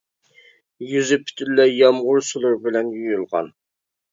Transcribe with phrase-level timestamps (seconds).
[0.93, 3.53] يۈزى پۈتۈنلەي يامغۇر سۇلىرى بىلەن يۇيۇلغان.